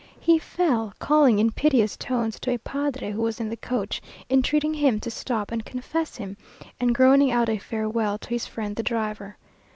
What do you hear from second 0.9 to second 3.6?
calling in piteous tones to a padre who was in the